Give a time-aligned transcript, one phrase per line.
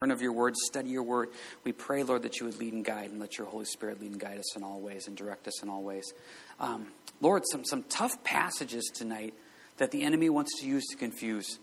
[0.00, 1.28] learn of your word, study your word.
[1.64, 4.12] We pray, Lord, that you would lead and guide and let your Holy Spirit lead
[4.12, 6.12] and guide us in all ways and direct us in all ways.
[6.60, 6.86] Um,
[7.20, 9.34] Lord, some, some tough passages tonight
[9.78, 11.58] that the enemy wants to use to confuse.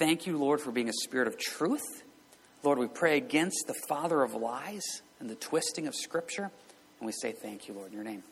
[0.00, 2.02] Thank you, Lord, for being a spirit of truth.
[2.64, 4.82] Lord, we pray against the father of lies
[5.20, 6.50] and the twisting of Scripture.
[6.98, 8.24] And we say thank you, Lord, in your name.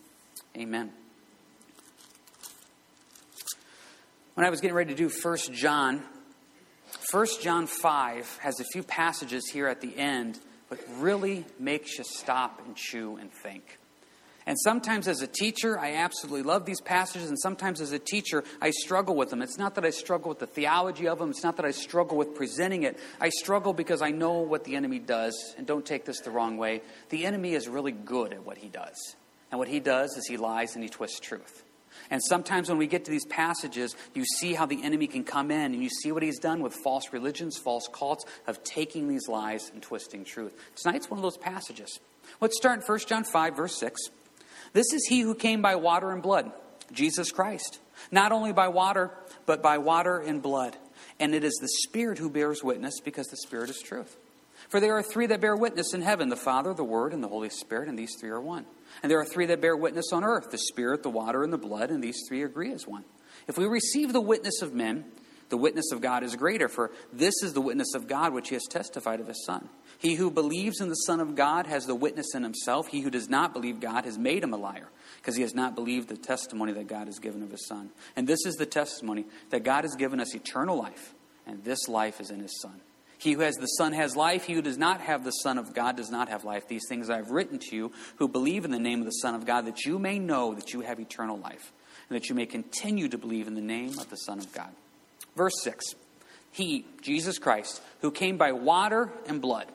[0.56, 0.90] Amen.
[4.34, 6.02] When I was getting ready to do First John,
[7.14, 12.02] 1 John 5 has a few passages here at the end, but really makes you
[12.02, 13.78] stop and chew and think.
[14.46, 18.42] And sometimes as a teacher, I absolutely love these passages, and sometimes as a teacher,
[18.60, 19.42] I struggle with them.
[19.42, 22.16] It's not that I struggle with the theology of them, it's not that I struggle
[22.16, 22.98] with presenting it.
[23.20, 26.56] I struggle because I know what the enemy does, and don't take this the wrong
[26.56, 26.82] way.
[27.10, 29.14] The enemy is really good at what he does.
[29.52, 31.63] And what he does is he lies and he twists truth.
[32.10, 35.50] And sometimes when we get to these passages, you see how the enemy can come
[35.50, 39.28] in and you see what he's done with false religions, false cults, of taking these
[39.28, 40.52] lies and twisting truth.
[40.76, 41.98] Tonight's one of those passages.
[42.40, 44.00] Let's start in 1 John 5, verse 6.
[44.72, 46.50] This is he who came by water and blood,
[46.92, 47.78] Jesus Christ.
[48.10, 49.12] Not only by water,
[49.46, 50.76] but by water and blood.
[51.20, 54.16] And it is the Spirit who bears witness because the Spirit is truth.
[54.68, 57.28] For there are three that bear witness in heaven the Father, the Word, and the
[57.28, 58.66] Holy Spirit, and these three are one.
[59.02, 61.58] And there are three that bear witness on earth the Spirit, the water, and the
[61.58, 63.04] blood, and these three agree as one.
[63.48, 65.04] If we receive the witness of men,
[65.50, 68.54] the witness of God is greater, for this is the witness of God which he
[68.54, 69.68] has testified of his Son.
[69.98, 72.88] He who believes in the Son of God has the witness in himself.
[72.88, 75.74] He who does not believe God has made him a liar, because he has not
[75.74, 77.90] believed the testimony that God has given of his Son.
[78.16, 81.14] And this is the testimony that God has given us eternal life,
[81.46, 82.80] and this life is in his Son.
[83.24, 84.44] He who has the Son has life.
[84.44, 86.68] He who does not have the Son of God does not have life.
[86.68, 89.34] These things I have written to you who believe in the name of the Son
[89.34, 91.72] of God, that you may know that you have eternal life,
[92.10, 94.68] and that you may continue to believe in the name of the Son of God.
[95.36, 95.94] Verse 6
[96.52, 99.68] He, Jesus Christ, who came by water and blood.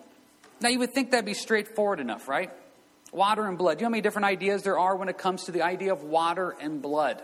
[0.61, 2.51] Now, you would think that'd be straightforward enough, right?
[3.11, 3.79] Water and blood.
[3.79, 5.91] Do you know how many different ideas there are when it comes to the idea
[5.91, 7.19] of water and blood?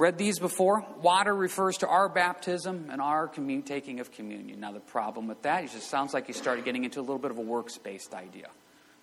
[0.00, 0.84] Read these before.
[1.02, 4.60] Water refers to our baptism and our commun- taking of communion.
[4.60, 7.18] Now, the problem with that is it sounds like you started getting into a little
[7.18, 8.48] bit of a works based idea.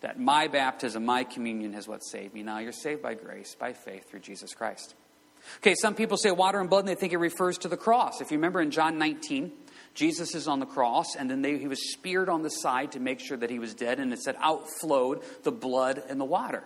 [0.02, 2.44] That my baptism, my communion is what saved me.
[2.44, 4.96] Now, you're saved by grace, by faith through Jesus Christ.
[5.58, 8.22] Okay, some people say water and blood and they think it refers to the cross.
[8.22, 9.52] If you remember in John 19,
[9.94, 13.00] Jesus is on the cross, and then they, he was speared on the side to
[13.00, 16.64] make sure that he was dead, and it said, outflowed the blood and the water.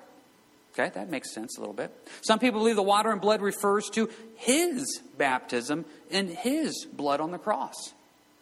[0.74, 1.92] Okay, that makes sense a little bit.
[2.22, 7.32] Some people believe the water and blood refers to his baptism and his blood on
[7.32, 7.94] the cross.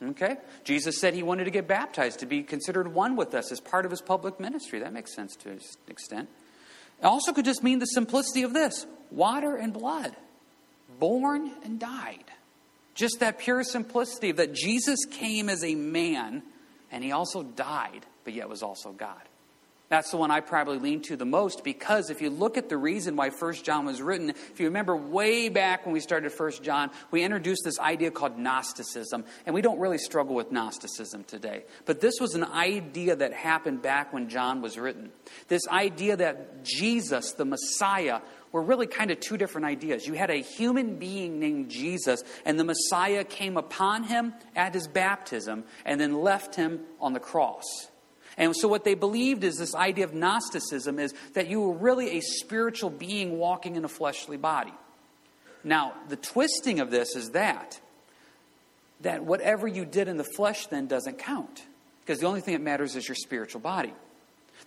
[0.02, 0.38] Okay?
[0.64, 3.86] Jesus said he wanted to get baptized to be considered one with us as part
[3.86, 4.80] of his public ministry.
[4.80, 6.30] That makes sense to an extent.
[7.02, 10.16] It also could just mean the simplicity of this water and blood,
[11.00, 12.26] born and died.
[12.94, 16.44] Just that pure simplicity that Jesus came as a man
[16.92, 19.22] and he also died, but yet was also God.
[19.90, 22.78] That's the one I probably lean to the most because if you look at the
[22.78, 26.52] reason why 1 John was written, if you remember way back when we started 1
[26.62, 31.66] John, we introduced this idea called Gnosticism, and we don't really struggle with Gnosticism today.
[31.86, 35.12] But this was an idea that happened back when John was written.
[35.48, 40.06] This idea that Jesus, the Messiah, were really kind of two different ideas.
[40.06, 44.88] You had a human being named Jesus, and the Messiah came upon him at his
[44.88, 47.89] baptism and then left him on the cross.
[48.40, 52.18] And so, what they believed is this idea of Gnosticism is that you were really
[52.18, 54.74] a spiritual being walking in a fleshly body.
[55.64, 57.80] Now, the twisting of this is that
[59.02, 61.64] that whatever you did in the flesh then doesn't count
[62.02, 63.94] because the only thing that matters is your spiritual body.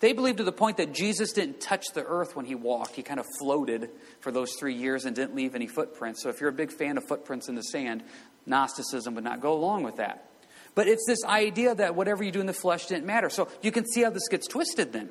[0.01, 2.95] They believed to the point that Jesus didn't touch the earth when he walked.
[2.95, 3.91] He kind of floated
[4.21, 6.23] for those three years and didn't leave any footprints.
[6.23, 8.03] So, if you're a big fan of footprints in the sand,
[8.45, 10.29] Gnosticism would not go along with that.
[10.75, 13.29] But it's this idea that whatever you do in the flesh didn't matter.
[13.29, 15.11] So you can see how this gets twisted then.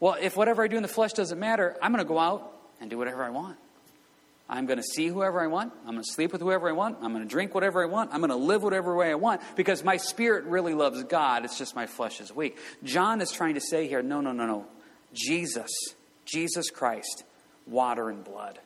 [0.00, 2.52] Well, if whatever I do in the flesh doesn't matter, I'm going to go out
[2.80, 3.56] and do whatever I want.
[4.48, 5.72] I'm going to see whoever I want.
[5.84, 6.98] I'm going to sleep with whoever I want.
[7.02, 8.12] I'm going to drink whatever I want.
[8.12, 11.44] I'm going to live whatever way I want because my spirit really loves God.
[11.44, 12.56] It's just my flesh is weak.
[12.84, 14.66] John is trying to say here no, no, no, no.
[15.12, 15.70] Jesus,
[16.24, 17.24] Jesus Christ,
[17.66, 18.58] water and blood.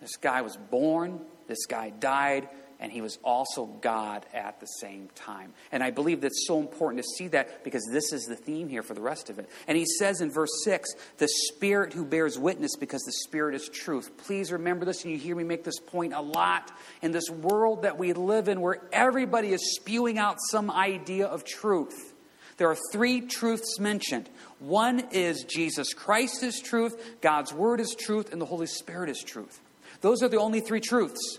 [0.00, 2.48] This guy was born, this guy died,
[2.82, 5.54] and he was also God at the same time.
[5.70, 8.82] And I believe that's so important to see that because this is the theme here
[8.82, 9.48] for the rest of it.
[9.68, 13.68] And he says in verse 6, the Spirit who bears witness because the Spirit is
[13.68, 14.16] truth.
[14.18, 16.72] Please remember this, and you hear me make this point a lot.
[17.02, 21.44] In this world that we live in where everybody is spewing out some idea of
[21.44, 22.12] truth,
[22.56, 24.28] there are three truths mentioned.
[24.58, 29.22] One is Jesus Christ is truth, God's Word is truth, and the Holy Spirit is
[29.22, 29.60] truth.
[30.00, 31.38] Those are the only three truths.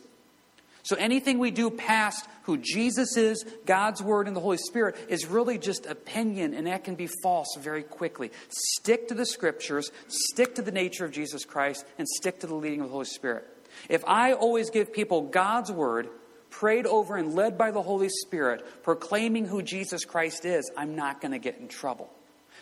[0.83, 5.25] So anything we do past who Jesus is, God's Word, and the Holy Spirit is
[5.25, 8.31] really just opinion, and that can be false very quickly.
[8.50, 12.56] Stick to the Scriptures, stick to the nature of Jesus Christ, and stick to the
[12.56, 13.47] leading of the Holy Spirit.
[13.88, 16.09] If I always give people God's Word,
[16.50, 21.21] prayed over and led by the Holy Spirit, proclaiming who Jesus Christ is, I'm not
[21.21, 22.12] going to get in trouble.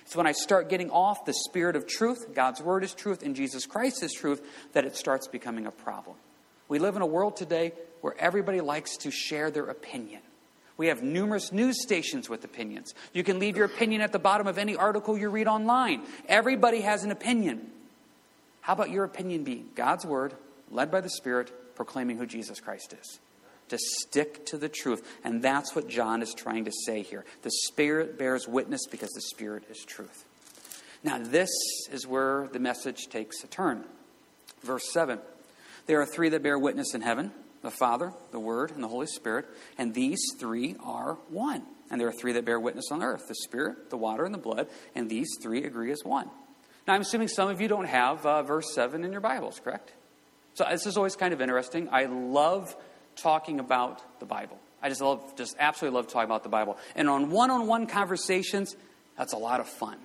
[0.03, 3.35] It's when I start getting off the spirit of truth, God's Word is truth, and
[3.35, 6.18] Jesus Christ is truth, that it starts becoming a problem.
[6.71, 10.21] We live in a world today where everybody likes to share their opinion.
[10.77, 12.94] We have numerous news stations with opinions.
[13.12, 16.03] You can leave your opinion at the bottom of any article you read online.
[16.29, 17.69] Everybody has an opinion.
[18.62, 20.33] How about your opinion be God's Word,
[20.69, 23.19] led by the Spirit, proclaiming who Jesus Christ is?
[23.68, 25.06] To stick to the truth.
[25.25, 27.25] And that's what John is trying to say here.
[27.41, 30.23] The Spirit bears witness because the Spirit is truth.
[31.03, 31.50] Now, this
[31.91, 33.83] is where the message takes a turn.
[34.63, 35.19] Verse 7
[35.92, 37.34] there are three that bear witness in heaven
[37.64, 39.46] the Father, the Word, and the Holy Spirit,
[39.78, 41.64] and these three are one.
[41.92, 44.40] And there are three that bear witness on earth the Spirit, the water, and the
[44.40, 46.30] blood, and these three agree as one.
[46.88, 49.92] Now, I'm assuming some of you don't have uh, verse 7 in your Bibles, correct?
[50.54, 51.90] So, this is always kind of interesting.
[51.92, 52.74] I love
[53.18, 54.60] talking about the Bible.
[54.82, 56.78] I just love, just absolutely love talking about the Bible.
[56.96, 58.78] And on one on one conversations,
[59.18, 59.98] that's a lot of fun.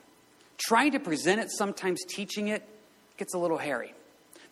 [0.58, 2.68] Trying to present it, sometimes teaching it,
[3.16, 3.94] gets a little hairy.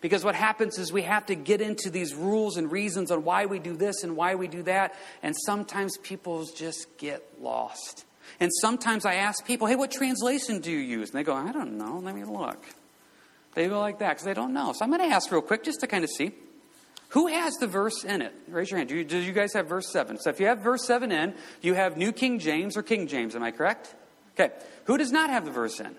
[0.05, 3.47] Because what happens is we have to get into these rules and reasons on why
[3.47, 4.93] we do this and why we do that.
[5.23, 8.05] And sometimes people just get lost.
[8.39, 11.09] And sometimes I ask people, hey, what translation do you use?
[11.09, 11.97] And they go, I don't know.
[12.03, 12.63] Let me look.
[13.55, 14.73] They go like that because they don't know.
[14.73, 16.33] So I'm going to ask real quick just to kind of see.
[17.09, 18.35] Who has the verse in it?
[18.47, 18.89] Raise your hand.
[18.89, 20.19] Do you, do you guys have verse 7?
[20.19, 23.35] So if you have verse 7 in, you have New King James or King James.
[23.35, 23.95] Am I correct?
[24.39, 24.53] Okay.
[24.83, 25.95] Who does not have the verse in?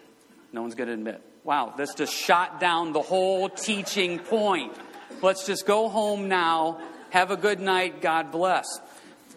[0.52, 1.20] No one's going to admit.
[1.46, 4.72] Wow, this just shot down the whole teaching point.
[5.22, 6.81] Let's just go home now.
[7.10, 8.02] Have a good night.
[8.02, 8.66] God bless.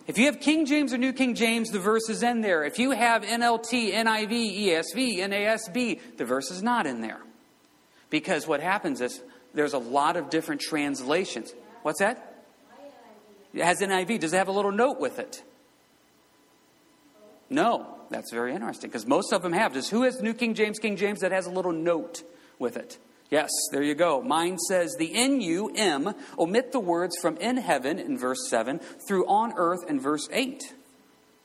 [0.07, 2.63] If you have King James or New King James, the verse is in there.
[2.63, 7.19] If you have NLT, NIV, ESV, NASB, the verse is not in there.
[8.09, 9.21] Because what happens is
[9.53, 11.53] there's a lot of different translations.
[11.83, 12.44] What's that?
[13.53, 14.21] It has NIV.
[14.21, 15.44] Does it have a little note with it?
[17.51, 17.99] No.
[18.09, 19.73] That's very interesting because most of them have.
[19.73, 22.23] Just who has New King James, King James that has a little note
[22.57, 22.97] with it?
[23.29, 24.21] Yes, there you go.
[24.21, 29.53] Mine says the N-U-M, omit the words from in heaven in verse 7 through on
[29.56, 30.73] earth in verse 8.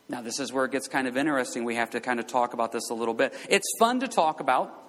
[0.09, 1.65] Now, this is where it gets kind of interesting.
[1.65, 3.35] We have to kind of talk about this a little bit.
[3.49, 4.84] It's fun to talk about.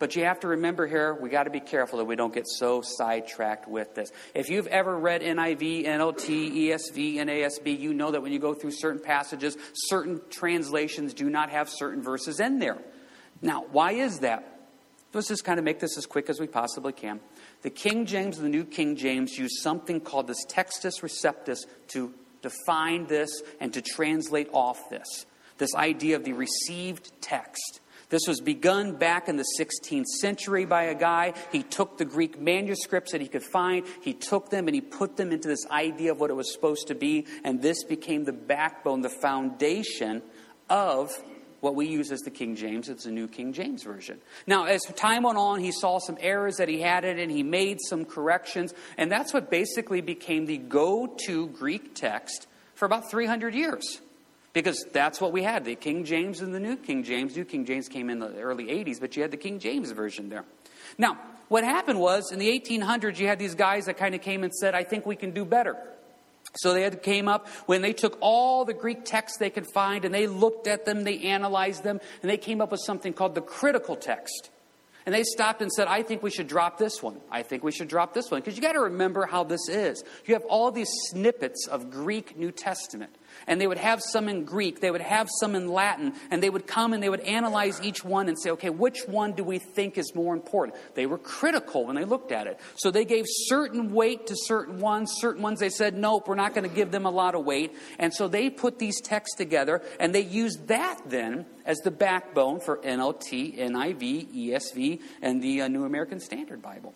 [0.00, 2.48] But you have to remember here, we got to be careful that we don't get
[2.48, 4.10] so sidetracked with this.
[4.34, 8.70] If you've ever read NIV, NLT, ESV, NASB, you know that when you go through
[8.72, 12.78] certain passages, certain translations do not have certain verses in there.
[13.42, 14.60] Now, why is that?
[15.12, 17.20] Let's just kind of make this as quick as we possibly can.
[17.60, 22.14] The King James and the New King James use something called this textus receptus to
[22.40, 25.26] define this and to translate off this.
[25.58, 27.80] This idea of the received text.
[28.10, 31.32] This was begun back in the 16th century by a guy.
[31.52, 35.16] He took the Greek manuscripts that he could find, he took them and he put
[35.16, 38.32] them into this idea of what it was supposed to be, and this became the
[38.32, 40.22] backbone, the foundation
[40.68, 41.10] of
[41.60, 42.88] what we use as the King James.
[42.88, 44.18] It's the New King James Version.
[44.46, 47.30] Now, as time went on, he saw some errors that he had in it, and
[47.30, 52.86] he made some corrections, and that's what basically became the go to Greek text for
[52.86, 54.00] about 300 years.
[54.52, 57.36] Because that's what we had the King James and the New King James.
[57.36, 60.28] New King James came in the early 80s, but you had the King James version
[60.28, 60.44] there.
[60.98, 64.42] Now, what happened was in the 1800s, you had these guys that kind of came
[64.42, 65.76] and said, I think we can do better.
[66.56, 70.04] So they had came up when they took all the Greek texts they could find
[70.04, 73.34] and they looked at them, they analyzed them, and they came up with something called
[73.34, 74.50] the critical text.
[75.06, 77.20] And they stopped and said, I think we should drop this one.
[77.30, 78.40] I think we should drop this one.
[78.40, 80.04] Because you got to remember how this is.
[80.26, 83.14] You have all these snippets of Greek New Testament
[83.46, 86.50] and they would have some in Greek, they would have some in Latin, and they
[86.50, 89.58] would come and they would analyze each one and say, okay, which one do we
[89.58, 90.78] think is more important?
[90.94, 92.60] They were critical when they looked at it.
[92.76, 96.54] So they gave certain weight to certain ones, certain ones they said, nope, we're not
[96.54, 97.74] going to give them a lot of weight.
[97.98, 102.60] And so they put these texts together and they used that then as the backbone
[102.60, 106.94] for NLT, NIV, ESV, and the uh, New American Standard Bible.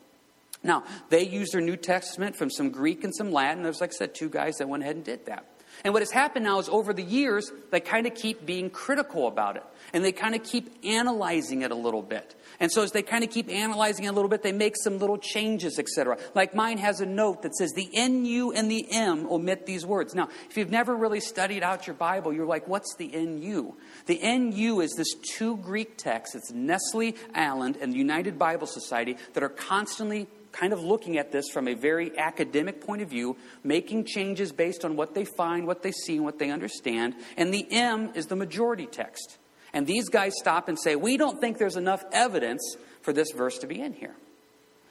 [0.62, 3.62] Now, they used their New Testament from some Greek and some Latin.
[3.62, 5.46] There's, like I said, two guys that went ahead and did that.
[5.84, 9.28] And what has happened now is over the years, they kind of keep being critical
[9.28, 9.64] about it.
[9.92, 12.34] And they kind of keep analyzing it a little bit.
[12.58, 14.98] And so as they kind of keep analyzing it a little bit, they make some
[14.98, 16.16] little changes, etc.
[16.34, 20.14] Like mine has a note that says the NU and the M omit these words.
[20.14, 23.74] Now, if you've never really studied out your Bible, you're like, what's the NU?
[24.06, 26.34] The NU is this two Greek texts.
[26.34, 31.32] It's Nestle Aland and the United Bible Society that are constantly kind of looking at
[31.32, 35.66] this from a very academic point of view, making changes based on what they find,
[35.66, 37.14] what they see, and what they understand.
[37.36, 39.38] And the M is the majority text.
[39.72, 43.58] And these guys stop and say, We don't think there's enough evidence for this verse
[43.58, 44.14] to be in here.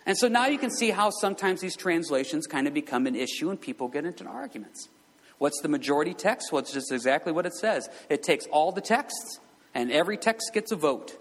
[0.05, 3.50] And so now you can see how sometimes these translations kind of become an issue
[3.50, 4.89] and people get into arguments.
[5.38, 6.51] What's the majority text?
[6.51, 7.89] Well, it's just exactly what it says.
[8.10, 9.39] It takes all the texts,
[9.74, 11.17] and every text gets a vote.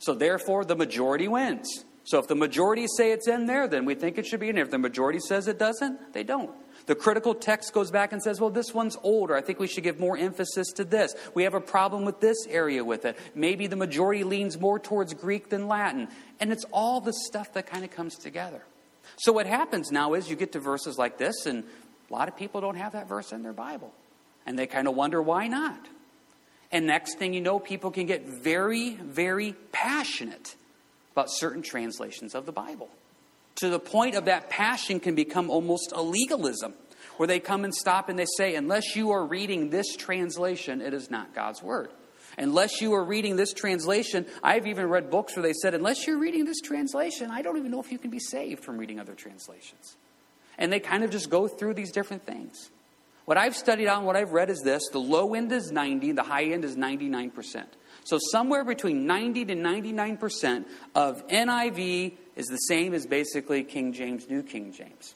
[0.00, 1.84] So therefore, the majority wins.
[2.08, 4.54] So if the majority say it's in there, then we think it should be in
[4.54, 4.64] there.
[4.64, 6.50] If the majority says it doesn't, they don't.
[6.86, 9.36] The critical text goes back and says, well, this one's older.
[9.36, 11.14] I think we should give more emphasis to this.
[11.34, 13.18] We have a problem with this area with it.
[13.34, 16.08] Maybe the majority leans more towards Greek than Latin.
[16.40, 18.62] And it's all the stuff that kind of comes together.
[19.18, 21.62] So what happens now is you get to verses like this, and
[22.08, 23.92] a lot of people don't have that verse in their Bible.
[24.46, 25.86] And they kind of wonder why not.
[26.72, 30.54] And next thing you know, people can get very, very passionate
[31.18, 32.88] about certain translations of the Bible.
[33.56, 36.74] To the point of that passion can become almost a legalism,
[37.16, 40.94] where they come and stop and they say, unless you are reading this translation, it
[40.94, 41.90] is not God's Word.
[42.38, 46.20] Unless you are reading this translation, I've even read books where they said, unless you're
[46.20, 49.14] reading this translation, I don't even know if you can be saved from reading other
[49.14, 49.96] translations.
[50.56, 52.70] And they kind of just go through these different things.
[53.24, 56.22] What I've studied on, what I've read is this the low end is 90, the
[56.22, 57.64] high end is 99%.
[58.08, 64.30] So, somewhere between 90 to 99% of NIV is the same as basically King James,
[64.30, 65.14] New King James.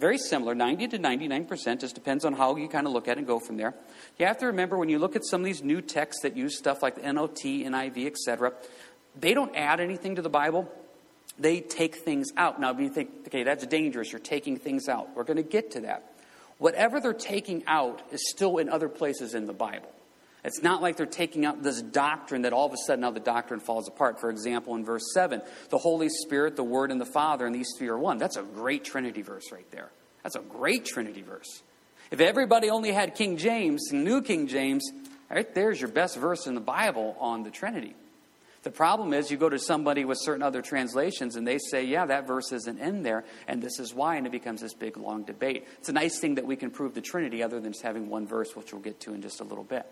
[0.00, 3.18] Very similar, 90 to 99%, just depends on how you kind of look at it
[3.18, 3.72] and go from there.
[4.18, 6.58] You have to remember when you look at some of these new texts that use
[6.58, 8.52] stuff like the NOT, NIV, etc.,
[9.14, 10.68] they don't add anything to the Bible.
[11.38, 12.60] They take things out.
[12.60, 15.14] Now, if you think, okay, that's dangerous, you're taking things out.
[15.14, 16.12] We're going to get to that.
[16.58, 19.92] Whatever they're taking out is still in other places in the Bible.
[20.44, 23.20] It's not like they're taking out this doctrine that all of a sudden now the
[23.20, 24.20] doctrine falls apart.
[24.20, 27.68] For example, in verse 7, the Holy Spirit, the Word, and the Father, and these
[27.76, 28.18] three are one.
[28.18, 29.90] That's a great Trinity verse right there.
[30.22, 31.62] That's a great Trinity verse.
[32.10, 34.90] If everybody only had King James, New King James,
[35.30, 37.94] right there's your best verse in the Bible on the Trinity.
[38.62, 42.06] The problem is you go to somebody with certain other translations and they say, yeah,
[42.06, 45.22] that verse isn't in there, and this is why, and it becomes this big long
[45.24, 45.66] debate.
[45.78, 48.26] It's a nice thing that we can prove the Trinity other than just having one
[48.26, 49.86] verse, which we'll get to in just a little bit.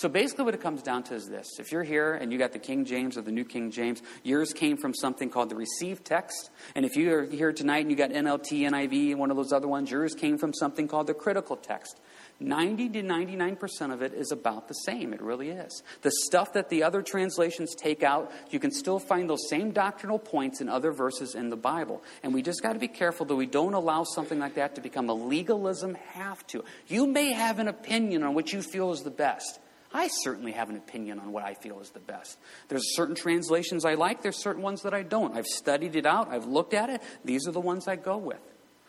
[0.00, 1.46] So basically, what it comes down to is this.
[1.58, 4.54] If you're here and you got the King James or the New King James, yours
[4.54, 6.48] came from something called the received text.
[6.74, 9.68] And if you're here tonight and you got NLT, NIV, and one of those other
[9.68, 12.00] ones, yours came from something called the critical text.
[12.40, 15.12] 90 to 99% of it is about the same.
[15.12, 15.82] It really is.
[16.00, 20.18] The stuff that the other translations take out, you can still find those same doctrinal
[20.18, 22.02] points in other verses in the Bible.
[22.22, 24.80] And we just got to be careful that we don't allow something like that to
[24.80, 26.64] become a legalism have to.
[26.88, 29.59] You may have an opinion on what you feel is the best.
[29.92, 32.38] I certainly have an opinion on what I feel is the best.
[32.68, 35.36] There's certain translations I like, there's certain ones that I don't.
[35.36, 37.02] I've studied it out, I've looked at it.
[37.24, 38.40] These are the ones I go with.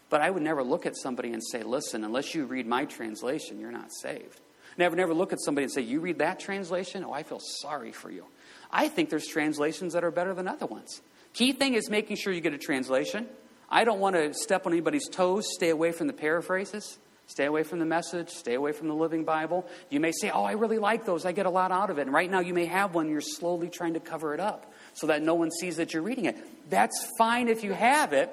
[0.09, 3.59] But I would never look at somebody and say, listen, unless you read my translation,
[3.59, 4.41] you're not saved.
[4.77, 7.03] Never, never look at somebody and say, you read that translation?
[7.03, 8.25] Oh, I feel sorry for you.
[8.71, 11.01] I think there's translations that are better than other ones.
[11.33, 13.27] Key thing is making sure you get a translation.
[13.69, 16.99] I don't want to step on anybody's toes, stay away from the paraphrases.
[17.27, 19.65] Stay away from the message, stay away from the Living Bible.
[19.89, 21.25] You may say, Oh, I really like those.
[21.25, 22.01] I get a lot out of it.
[22.01, 25.07] And right now you may have one, you're slowly trying to cover it up so
[25.07, 26.37] that no one sees that you're reading it.
[26.69, 28.29] That's fine if you have it.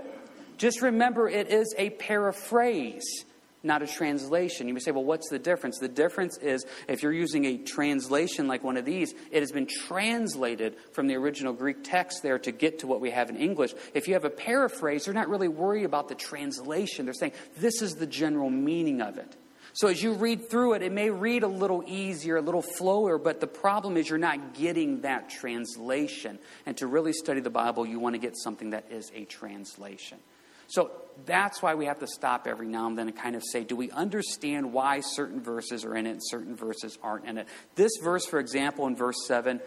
[0.56, 3.24] Just remember it is a paraphrase
[3.62, 4.68] not a translation.
[4.68, 5.78] You may say, well, what's the difference?
[5.78, 9.66] The difference is if you're using a translation like one of these, it has been
[9.66, 13.74] translated from the original Greek text there to get to what we have in English.
[13.94, 17.04] If you have a paraphrase, they're not really worried about the translation.
[17.04, 19.36] They're saying, this is the general meaning of it.
[19.74, 23.18] So as you read through it, it may read a little easier, a little flower,
[23.18, 26.38] but the problem is you're not getting that translation.
[26.66, 30.18] And to really study the Bible, you want to get something that is a translation.
[30.68, 30.92] So
[31.26, 33.74] that's why we have to stop every now and then and kind of say, do
[33.74, 37.48] we understand why certain verses are in it and certain verses aren't in it?
[37.74, 39.60] This verse, for example, in verse 7,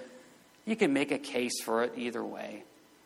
[0.65, 2.63] you can make a case for it either way.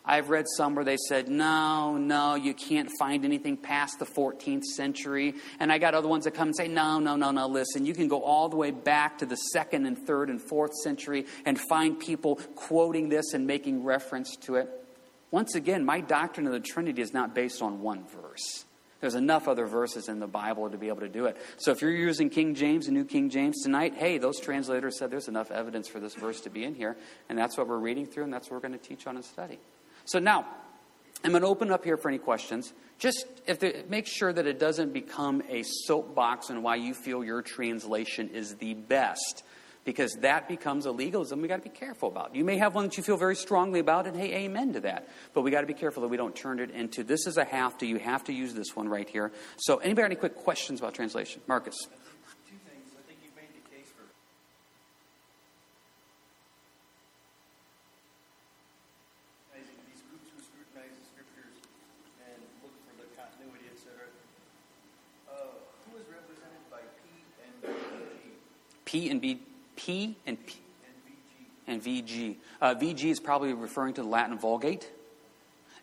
[0.07, 4.63] I've read some where they said, no, no, you can't find anything past the 14th
[4.63, 5.33] century.
[5.59, 7.95] And I got other ones that come and say, no, no, no, no, listen, you
[7.95, 11.59] can go all the way back to the second and third and fourth century and
[11.59, 14.84] find people quoting this and making reference to it.
[15.31, 18.65] Once again, my doctrine of the Trinity is not based on one verse.
[19.01, 21.37] There's enough other verses in the Bible to be able to do it.
[21.57, 25.11] So if you're using King James and New King James tonight, hey, those translators said
[25.11, 26.95] there's enough evidence for this verse to be in here,
[27.29, 29.25] and that's what we're reading through, and that's what we're going to teach on and
[29.25, 29.59] study.
[30.05, 30.45] So now,
[31.23, 32.73] I'm going to open up here for any questions.
[32.97, 37.23] Just if the, make sure that it doesn't become a soapbox on why you feel
[37.23, 39.43] your translation is the best
[39.85, 42.35] because that becomes a legalism we got to be careful about.
[42.35, 45.07] You may have one that you feel very strongly about, and hey, amen to that.
[45.33, 47.45] But we got to be careful that we don't turn it into this is a
[47.45, 47.85] have to.
[47.85, 49.31] You have to use this one right here.
[49.57, 51.41] So, anybody any quick questions about translation?
[51.47, 51.75] Marcus.
[51.77, 52.89] Two things.
[52.97, 54.03] I think you've made the case for
[59.85, 61.61] these groups who scrutinize the scriptures
[62.25, 64.09] and look for the continuity, etc.
[65.29, 68.33] Uh, who is represented by P and VG?
[68.85, 69.41] P and B,
[69.85, 70.55] P and P
[71.67, 72.37] And VG.
[72.61, 74.89] Uh, VG is probably referring to the Latin Vulgate.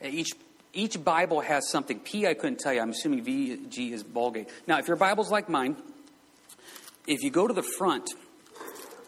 [0.03, 0.31] Uh, Each
[0.75, 2.01] each Bible has something.
[2.01, 2.81] P I couldn't tell you.
[2.81, 4.49] I'm assuming VG is Vulgate.
[4.67, 5.77] Now, if your Bible's like mine,
[7.07, 8.11] if you go to the front,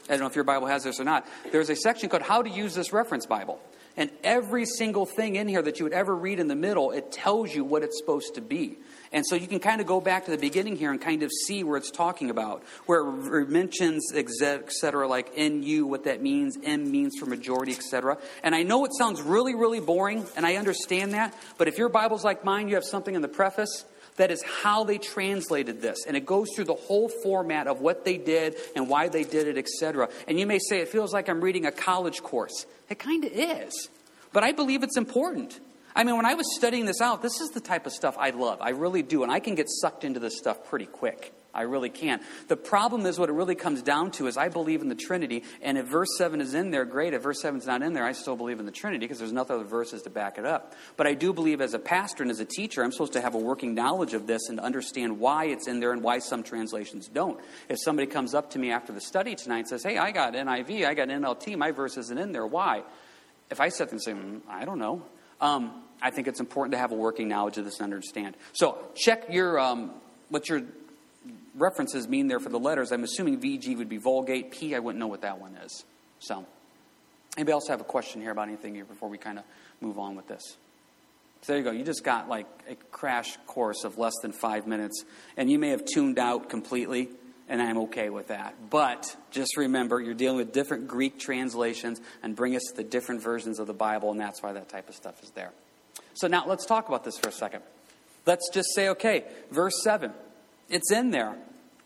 [0.09, 2.43] I don't know if your Bible has this or not, there's a section called How
[2.43, 3.61] to Use This Reference Bible.
[3.97, 7.13] And every single thing in here that you would ever read in the middle, it
[7.13, 8.79] tells you what it's supposed to be.
[9.13, 11.31] And so you can kind of go back to the beginning here and kind of
[11.47, 14.29] see where it's talking about, where it mentions, et
[14.73, 18.19] cetera, like NU, what that means, M means for majority, et cetera.
[18.43, 21.89] And I know it sounds really, really boring, and I understand that, but if your
[21.89, 23.85] Bible's like mine, you have something in the preface
[24.17, 26.05] that is how they translated this.
[26.07, 29.49] And it goes through the whole format of what they did and why they did
[29.49, 30.09] it, etc.
[30.29, 32.67] And you may say, it feels like I'm reading a college course.
[32.89, 33.89] It kind of is.
[34.33, 35.59] But I believe it's important.
[35.97, 38.31] I mean, when I was studying this out, this is the type of stuff I
[38.31, 38.61] love.
[38.61, 39.23] I really do.
[39.23, 41.33] And I can get sucked into this stuff pretty quick.
[41.55, 42.23] I really can't.
[42.49, 45.45] The problem is what it really comes down to is I believe in the Trinity,
[45.63, 47.15] and if verse 7 is in there, great.
[47.15, 49.33] If verse 7 is not in there, I still believe in the Trinity because there's
[49.33, 50.75] no other verses to back it up.
[50.97, 53.35] But I do believe as a pastor and as a teacher, I'm supposed to have
[53.35, 57.09] a working knowledge of this and understand why it's in there and why some translations
[57.09, 57.39] don't.
[57.69, 60.35] If somebody comes up to me after the study tonight and says, Hey, I got
[60.35, 62.83] NIV, I got NLT, my verse isn't in there, why?
[63.51, 65.03] If I sit there and say, mm, I don't know,
[65.41, 68.37] um, I think it's important to have a working knowledge of this and understand.
[68.53, 69.93] So check your um,
[70.29, 70.63] what your
[71.55, 72.93] references mean there for the letters.
[72.93, 74.51] I'm assuming VG would be Vulgate.
[74.51, 75.85] P, I wouldn't know what that one is.
[76.19, 76.45] So,
[77.37, 79.45] anybody else have a question here about anything here before we kind of
[79.81, 80.57] move on with this?
[81.45, 81.73] So there you go.
[81.73, 85.05] You just got like a crash course of less than five minutes,
[85.37, 87.11] and you may have tuned out completely,
[87.51, 88.55] and I'm okay with that.
[88.71, 93.23] But just remember, you're dealing with different Greek translations, and bring us to the different
[93.23, 95.53] versions of the Bible, and that's why that type of stuff is there.
[96.15, 97.63] So now let's talk about this for a second.
[98.25, 100.13] Let's just say, okay, verse 7.
[100.69, 101.37] It's in there.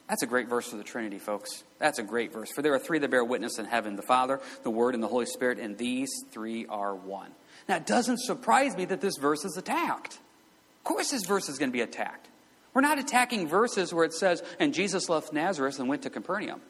[0.09, 1.65] That's a great verse for the Trinity, folks.
[1.79, 2.51] That's a great verse.
[2.51, 5.09] For there are three that bear witness in heaven the Father, the Word, and the
[5.09, 7.31] Holy Spirit, and these three are one.
[7.69, 10.15] Now, it doesn't surprise me that this verse is attacked.
[10.15, 12.29] Of course, this verse is going to be attacked.
[12.73, 16.63] We're not attacking verses where it says, and Jesus left Nazareth and went to Capernaum.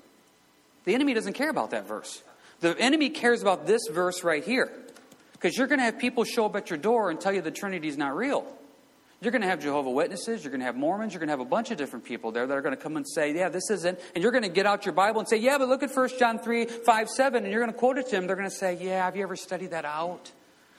[0.84, 2.22] The enemy doesn't care about that verse.
[2.60, 4.72] The enemy cares about this verse right here.
[5.32, 7.52] Because you're going to have people show up at your door and tell you the
[7.52, 8.44] Trinity is not real.
[9.20, 11.40] You're going to have Jehovah Witnesses, you're going to have Mormons, you're going to have
[11.40, 13.68] a bunch of different people there that are going to come and say, Yeah, this
[13.68, 13.98] isn't.
[14.14, 16.10] And you're going to get out your Bible and say, Yeah, but look at 1
[16.18, 17.42] John 3, 5, 7.
[17.42, 18.28] And you're going to quote it to them.
[18.28, 20.30] They're going to say, Yeah, have you ever studied that out?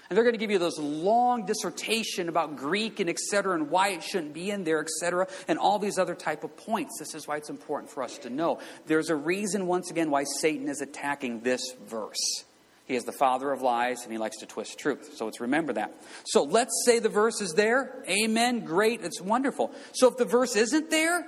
[0.09, 3.69] And they're going to give you those long dissertation about Greek and et cetera and
[3.69, 6.97] why it shouldn't be in there, et cetera, and all these other type of points.
[6.97, 8.59] This is why it's important for us to know.
[8.87, 12.45] There's a reason, once again, why Satan is attacking this verse.
[12.89, 15.13] He is the father of lies and he likes to twist truth.
[15.15, 15.93] So let's remember that.
[16.25, 18.03] So let's say the verse is there.
[18.09, 18.61] Amen.
[18.65, 19.01] Great.
[19.03, 19.71] It's wonderful.
[19.93, 21.23] So if the verse isn't there,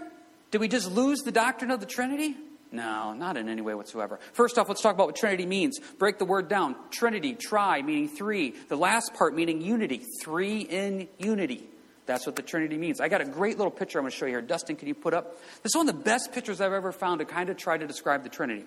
[0.50, 2.36] do we just lose the doctrine of the Trinity?
[2.72, 4.20] No, not in any way whatsoever.
[4.34, 5.80] First off, let's talk about what Trinity means.
[6.00, 6.76] Break the word down.
[6.90, 8.56] Trinity, tri, meaning three.
[8.68, 10.02] The last part meaning unity.
[10.24, 11.68] Three in unity.
[12.08, 13.00] That's what the Trinity means.
[13.00, 14.42] I got a great little picture I'm going to show you here.
[14.42, 15.38] Dustin, can you put up?
[15.62, 17.86] This is one of the best pictures I've ever found to kind of try to
[17.86, 18.66] describe the Trinity.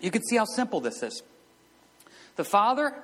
[0.00, 1.24] You can see how simple this is.
[2.36, 2.94] The Father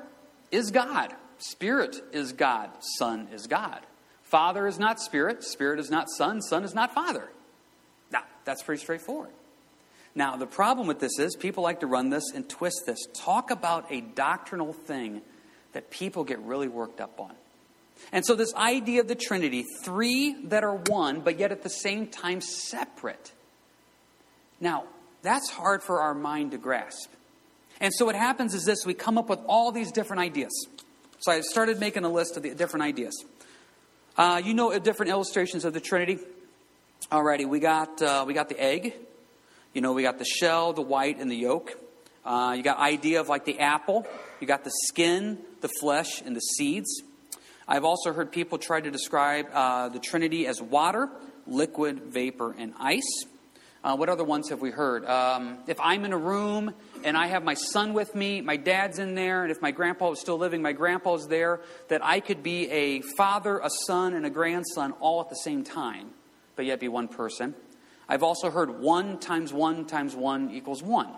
[0.50, 1.12] is God.
[1.38, 2.70] Spirit is God.
[2.98, 3.80] Son is God.
[4.22, 5.44] Father is not Spirit.
[5.44, 6.40] Spirit is not Son.
[6.42, 7.28] Son is not Father.
[8.10, 9.30] Now, that's pretty straightforward.
[10.14, 12.98] Now, the problem with this is people like to run this and twist this.
[13.14, 15.20] Talk about a doctrinal thing
[15.72, 17.34] that people get really worked up on.
[18.12, 21.70] And so, this idea of the Trinity, three that are one, but yet at the
[21.70, 23.32] same time separate.
[24.60, 24.84] Now,
[25.22, 27.10] that's hard for our mind to grasp.
[27.80, 30.52] And so, what happens is this we come up with all these different ideas.
[31.20, 33.24] So, I started making a list of the different ideas.
[34.16, 36.18] Uh, you know different illustrations of the Trinity.
[37.10, 38.94] Alrighty, we got uh, we got the egg.
[39.74, 41.76] You know, we got the shell, the white, and the yolk.
[42.24, 44.06] Uh, you got idea of like the apple.
[44.40, 47.02] You got the skin, the flesh, and the seeds.
[47.68, 51.10] I've also heard people try to describe uh, the Trinity as water,
[51.46, 53.24] liquid, vapor, and ice.
[53.84, 55.04] Uh, what other ones have we heard?
[55.04, 56.72] Um, if I'm in a room
[57.04, 60.11] and I have my son with me, my dad's in there, and if my grandpa
[60.11, 64.26] was still living, my grandpa's there, that I could be a father, a son, and
[64.26, 66.11] a grandson all at the same time,
[66.54, 67.54] but yet be one person.
[68.09, 71.09] I've also heard 1 times 1 times 1 equals 1.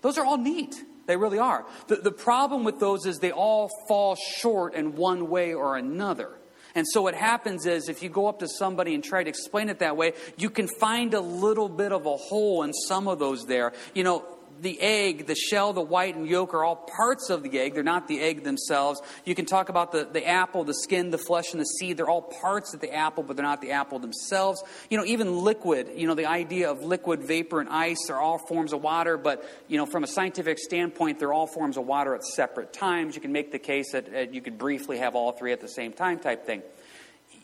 [0.00, 0.74] Those are all neat.
[1.06, 1.64] They really are.
[1.86, 6.30] The, the problem with those is they all fall short in one way or another.
[6.74, 9.68] And so what happens is if you go up to somebody and try to explain
[9.68, 13.18] it that way, you can find a little bit of a hole in some of
[13.18, 13.72] those there.
[13.94, 14.24] You know,
[14.60, 17.74] the egg, the shell, the white, and yolk are all parts of the egg.
[17.74, 19.00] They're not the egg themselves.
[19.24, 21.96] You can talk about the, the apple, the skin, the flesh, and the seed.
[21.96, 24.62] They're all parts of the apple, but they're not the apple themselves.
[24.90, 28.38] You know, even liquid, you know, the idea of liquid, vapor, and ice, they're all
[28.38, 32.14] forms of water, but, you know, from a scientific standpoint, they're all forms of water
[32.14, 33.14] at separate times.
[33.14, 35.92] You can make the case that you could briefly have all three at the same
[35.92, 36.62] time type thing.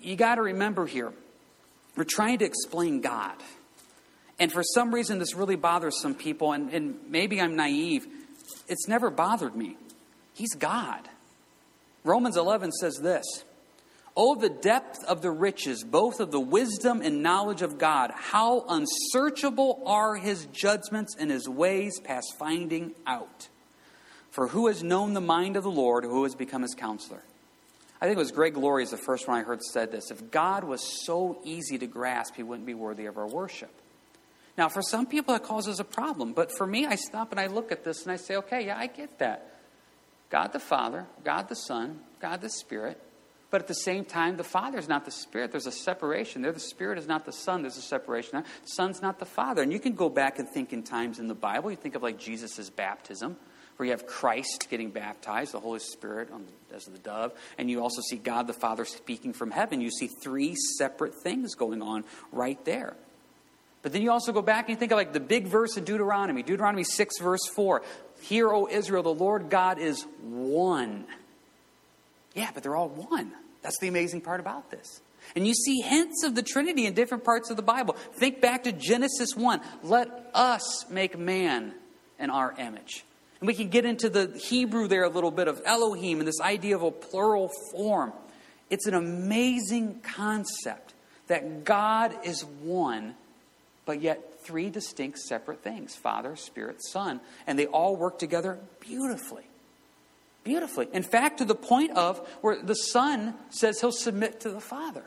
[0.00, 1.12] You got to remember here,
[1.96, 3.36] we're trying to explain God.
[4.38, 8.06] And for some reason, this really bothers some people, and, and maybe I'm naive.
[8.68, 9.76] It's never bothered me.
[10.34, 11.08] He's God.
[12.02, 13.24] Romans 11 says this
[14.16, 18.12] Oh, the depth of the riches, both of the wisdom and knowledge of God.
[18.14, 23.48] How unsearchable are his judgments and his ways past finding out.
[24.30, 27.22] For who has known the mind of the Lord, who has become his counselor?
[28.00, 30.10] I think it was Greg Laurie is the first one I heard said this.
[30.10, 33.70] If God was so easy to grasp, he wouldn't be worthy of our worship.
[34.56, 36.32] Now, for some people, that causes a problem.
[36.32, 38.78] But for me, I stop and I look at this and I say, okay, yeah,
[38.78, 39.54] I get that.
[40.30, 43.00] God the Father, God the Son, God the Spirit.
[43.50, 45.52] But at the same time, the Father is not the Spirit.
[45.52, 46.50] There's a separation there.
[46.50, 47.62] The Spirit is not the Son.
[47.62, 48.42] There's a separation there.
[48.42, 49.62] The Son's not the Father.
[49.62, 51.70] And you can go back and think in times in the Bible.
[51.70, 53.36] You think of like Jesus' baptism,
[53.76, 57.80] where you have Christ getting baptized, the Holy Spirit on, as the dove, and you
[57.80, 59.80] also see God the Father speaking from heaven.
[59.80, 62.96] You see three separate things going on right there.
[63.84, 65.84] But then you also go back and you think of like the big verse in
[65.84, 67.82] Deuteronomy, Deuteronomy 6, verse 4.
[68.22, 71.04] Hear, O Israel, the Lord God is one.
[72.34, 73.32] Yeah, but they're all one.
[73.60, 75.02] That's the amazing part about this.
[75.36, 77.94] And you see hints of the Trinity in different parts of the Bible.
[78.14, 79.60] Think back to Genesis 1.
[79.82, 81.74] Let us make man
[82.18, 83.04] in our image.
[83.40, 86.40] And we can get into the Hebrew there a little bit of Elohim and this
[86.40, 88.14] idea of a plural form.
[88.70, 90.94] It's an amazing concept
[91.26, 93.14] that God is one
[93.86, 97.20] but yet three distinct separate things Father, Spirit, Son.
[97.46, 99.44] And they all work together beautifully.
[100.44, 100.88] Beautifully.
[100.92, 105.04] In fact, to the point of where the Son says he'll submit to the Father.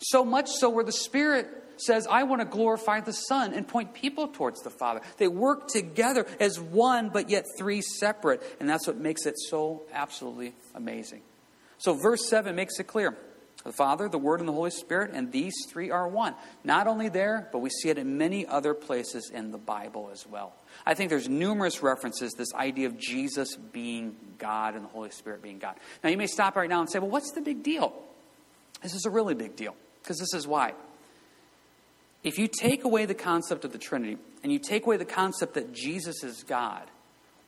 [0.00, 3.94] So much so where the Spirit says, I want to glorify the Son and point
[3.94, 5.00] people towards the Father.
[5.16, 8.42] They work together as one, but yet three separate.
[8.58, 11.22] And that's what makes it so absolutely amazing.
[11.78, 13.16] So, verse 7 makes it clear
[13.68, 16.34] the Father, the Word, and the Holy Spirit, and these three are one.
[16.64, 20.26] Not only there, but we see it in many other places in the Bible as
[20.26, 20.54] well.
[20.86, 25.42] I think there's numerous references this idea of Jesus being God and the Holy Spirit
[25.42, 25.76] being God.
[26.02, 27.92] Now you may stop right now and say, "Well, what's the big deal?"
[28.82, 30.72] This is a really big deal because this is why.
[32.24, 35.54] If you take away the concept of the Trinity and you take away the concept
[35.54, 36.90] that Jesus is God,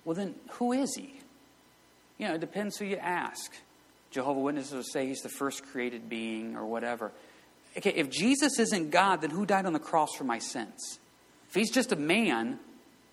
[0.05, 1.21] well then who is he?
[2.19, 3.55] You know, it depends who you ask.
[4.11, 7.13] Jehovah Witnesses will say he's the first created being or whatever.
[7.77, 10.99] Okay, if Jesus isn't God, then who died on the cross for my sins?
[11.49, 12.59] If he's just a man,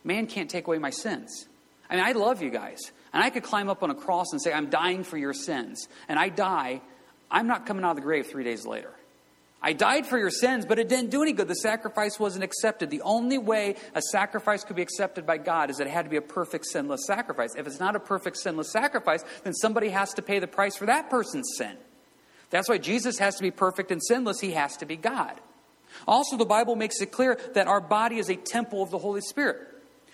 [0.03, 1.47] man can't take away my sins.
[1.89, 2.79] I mean, I love you guys.
[3.13, 5.87] And I could climb up on a cross and say, I'm dying for your sins.
[6.09, 6.81] And I die,
[7.29, 8.91] I'm not coming out of the grave three days later.
[9.67, 11.49] I died for your sins, but it didn't do any good.
[11.49, 12.89] The sacrifice wasn't accepted.
[12.89, 16.09] The only way a sacrifice could be accepted by God is that it had to
[16.09, 17.53] be a perfect, sinless sacrifice.
[17.53, 20.85] If it's not a perfect, sinless sacrifice, then somebody has to pay the price for
[20.85, 21.75] that person's sin.
[22.49, 24.39] That's why Jesus has to be perfect and sinless.
[24.39, 25.37] He has to be God.
[26.07, 29.19] Also, the Bible makes it clear that our body is a temple of the Holy
[29.19, 29.67] Spirit.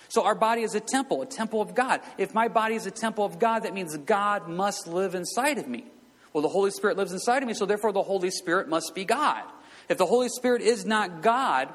[0.09, 2.01] So, our body is a temple, a temple of God.
[2.17, 5.67] If my body is a temple of God, that means God must live inside of
[5.67, 5.92] me.
[6.33, 9.05] Well, the Holy Spirit lives inside of me, so therefore the Holy Spirit must be
[9.05, 9.43] God.
[9.87, 11.69] If the Holy Spirit is not God,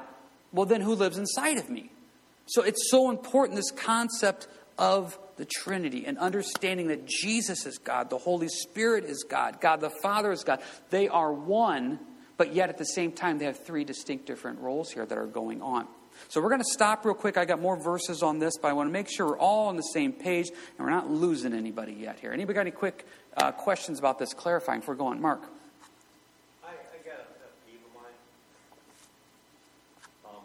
[0.51, 1.91] well, then who lives inside of me?
[2.45, 8.09] So it's so important, this concept of the Trinity and understanding that Jesus is God,
[8.09, 10.61] the Holy Spirit is God, God the Father is God.
[10.89, 11.99] They are one,
[12.37, 15.27] but yet at the same time, they have three distinct different roles here that are
[15.27, 15.87] going on.
[16.27, 17.37] So we're going to stop real quick.
[17.37, 19.77] I got more verses on this, but I want to make sure we're all on
[19.77, 22.33] the same page and we're not losing anybody yet here.
[22.33, 23.05] Anybody got any quick
[23.37, 25.21] uh, questions about this clarifying before going?
[25.21, 25.43] Mark.
[26.63, 28.17] I, I got a pet peeve of mine.
[30.25, 30.43] Um,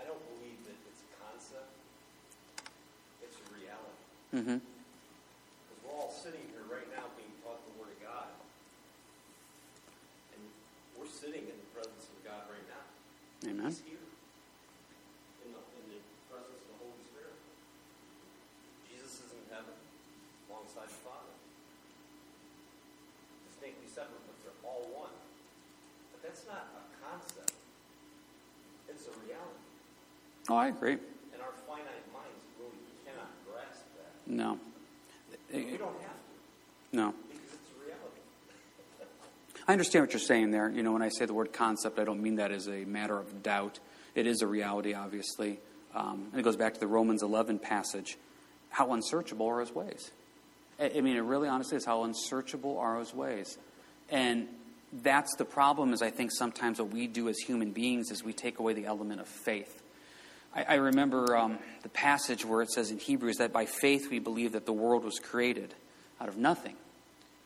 [0.00, 1.70] I don't believe that it's a concept,
[3.22, 3.98] it's a reality.
[4.34, 4.58] Mm-hmm.
[4.58, 8.30] Because we're all sitting here right now being taught the Word of God.
[10.34, 10.42] And
[10.98, 12.84] we're sitting in the presence of God right now.
[13.44, 13.68] Amen.
[13.68, 14.00] He's here.
[15.44, 16.00] In the, in the
[16.32, 17.36] presence of the Holy Spirit.
[18.88, 19.76] Jesus is in heaven
[20.48, 21.36] alongside the Father.
[23.52, 25.10] Distinctly separate, but they're all one.
[26.14, 27.52] At that's not a concept.
[28.88, 29.62] It's a reality.
[30.48, 30.92] Oh, I agree.
[30.94, 32.74] And our finite minds really
[33.06, 34.30] cannot grasp that.
[34.30, 34.58] No.
[35.52, 37.14] We don't have to, No.
[37.28, 38.20] because it's a reality.
[39.68, 40.68] I understand what you're saying there.
[40.68, 43.16] You know, when I say the word concept, I don't mean that as a matter
[43.16, 43.78] of doubt.
[44.16, 45.58] It is a reality, obviously.
[45.94, 48.18] Um, and it goes back to the Romans 11 passage.
[48.70, 50.10] How unsearchable are his ways?
[50.80, 53.56] I I mean, it really honestly is how unsearchable are his ways.
[54.10, 54.48] And
[55.02, 58.32] that's the problem, is I think sometimes what we do as human beings is we
[58.32, 59.82] take away the element of faith.
[60.54, 64.18] I, I remember um, the passage where it says in Hebrews that by faith we
[64.18, 65.74] believe that the world was created
[66.20, 66.76] out of nothing.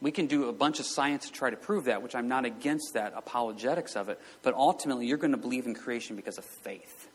[0.01, 2.45] We can do a bunch of science to try to prove that, which I'm not
[2.45, 4.21] against that, apologetics of it.
[4.43, 7.09] But ultimately, you're going to believe in creation because of faith.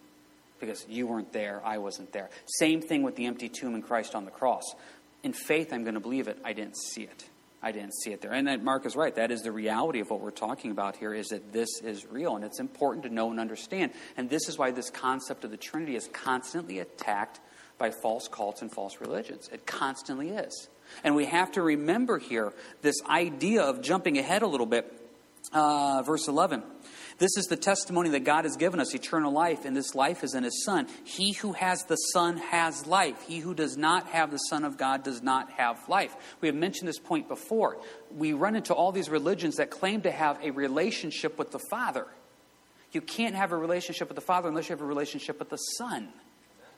[0.59, 2.29] Because you weren't there, I wasn't there.
[2.45, 4.63] Same thing with the empty tomb and Christ on the cross.
[5.21, 6.37] In faith, I'm going to believe it.
[6.43, 7.25] I didn't see it.
[7.63, 8.33] I didn't see it there.
[8.33, 9.15] And that Mark is right.
[9.15, 12.35] That is the reality of what we're talking about here is that this is real
[12.35, 13.93] and it's important to know and understand.
[14.17, 17.39] And this is why this concept of the Trinity is constantly attacked
[17.77, 19.49] by false cults and false religions.
[19.51, 20.67] It constantly is.
[21.05, 24.91] And we have to remember here this idea of jumping ahead a little bit.
[25.53, 26.63] Uh, verse 11.
[27.23, 30.33] This is the testimony that God has given us, eternal life, and this life is
[30.35, 30.89] in His Son.
[31.05, 33.15] He who has the Son has life.
[33.25, 36.13] He who does not have the Son of God does not have life.
[36.41, 37.77] We have mentioned this point before.
[38.13, 42.07] We run into all these religions that claim to have a relationship with the Father.
[42.91, 45.55] You can't have a relationship with the Father unless you have a relationship with the
[45.55, 46.09] Son.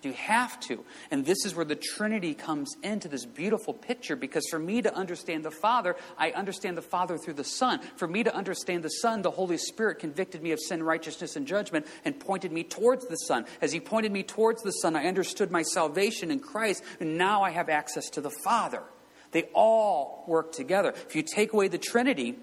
[0.05, 0.85] You have to.
[1.11, 4.93] And this is where the Trinity comes into this beautiful picture because for me to
[4.93, 7.79] understand the Father, I understand the Father through the Son.
[7.97, 11.47] For me to understand the Son, the Holy Spirit convicted me of sin, righteousness, and
[11.47, 13.45] judgment and pointed me towards the Son.
[13.61, 17.41] As He pointed me towards the Son, I understood my salvation in Christ, and now
[17.41, 18.83] I have access to the Father.
[19.31, 20.93] They all work together.
[20.95, 22.37] If you take away the Trinity,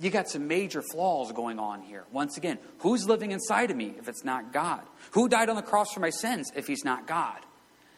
[0.00, 2.04] you got some major flaws going on here.
[2.10, 4.82] Once again, who's living inside of me if it's not God?
[5.12, 7.38] Who died on the cross for my sins if he's not God?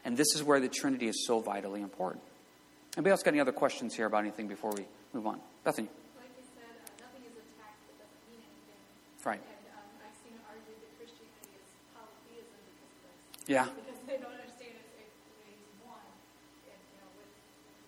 [0.05, 2.25] And this is where the Trinity is so vitally important.
[2.97, 4.85] Anybody else got any other questions here about anything before we
[5.15, 5.41] move on?
[5.65, 5.89] Bethany.
[6.19, 8.83] Like you said, uh, nothing is attacked that doesn't mean anything.
[9.25, 9.41] Right.
[9.41, 13.49] And um, I've seen it argued that Christianity is polytheism because of this.
[13.49, 13.65] Yeah.
[13.71, 15.09] Because they don't understand it, it,
[15.49, 16.05] he's one,
[16.69, 17.31] and you know, with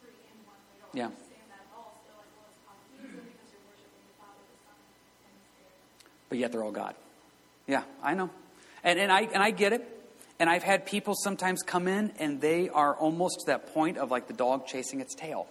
[0.00, 1.10] three in one, they don't Yeah.
[1.12, 1.98] understand that at all.
[2.00, 4.78] Still, as well as polytheism, because you're worshiping the Father, the Son,
[5.28, 5.76] and the Spirit.
[6.34, 6.96] But yet they're all God.
[7.68, 8.28] Yeah, I know.
[8.82, 9.88] And, and, I, and I get it.
[10.40, 14.10] And I've had people sometimes come in and they are almost to that point of
[14.10, 15.46] like the dog chasing its tail.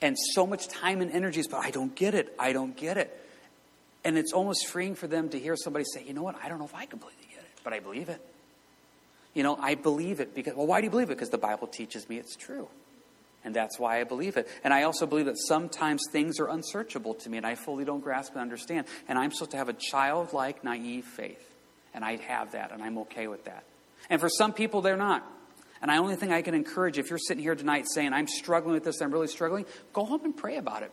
[0.00, 2.32] And so much time and energy is, but I don't get it.
[2.38, 3.10] I don't get it.
[4.04, 6.60] And it's almost freeing for them to hear somebody say, you know what, I don't
[6.60, 8.24] know if I completely get it, but I believe it.
[9.34, 11.16] You know, I believe it because, well, why do you believe it?
[11.16, 12.68] Because the Bible teaches me it's true.
[13.44, 14.48] And that's why I believe it.
[14.62, 18.00] And I also believe that sometimes things are unsearchable to me and I fully don't
[18.00, 18.86] grasp and understand.
[19.08, 21.46] And I'm supposed to have a childlike, naive faith.
[21.94, 23.64] And I have that, and I'm okay with that.
[24.08, 25.26] And for some people, they're not.
[25.82, 28.74] And the only thing I can encourage, if you're sitting here tonight saying, I'm struggling
[28.74, 30.92] with this, I'm really struggling, go home and pray about it.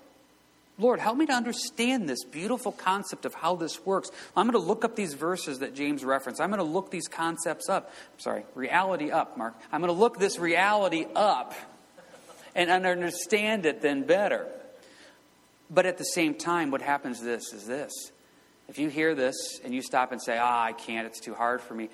[0.79, 4.09] Lord, help me to understand this beautiful concept of how this works.
[4.35, 6.39] I'm going to look up these verses that James referenced.
[6.39, 7.91] I'm going to look these concepts up.
[8.17, 9.55] Sorry, reality up, Mark.
[9.71, 11.53] I'm going to look this reality up
[12.57, 14.47] and understand it then better.
[15.69, 17.93] But at the same time, what happens this is this.
[18.67, 21.61] If you hear this and you stop and say, ah, I can't, it's too hard
[21.61, 21.89] for me,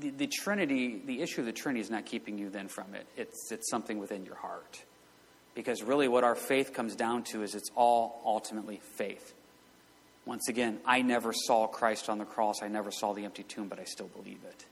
[0.00, 3.06] the, the Trinity, the issue of the Trinity is not keeping you then from it.
[3.16, 4.82] It's, it's something within your heart.
[5.54, 9.34] Because really, what our faith comes down to is it's all ultimately faith.
[10.26, 12.62] Once again, I never saw Christ on the cross.
[12.62, 14.64] I never saw the empty tomb, but I still believe it.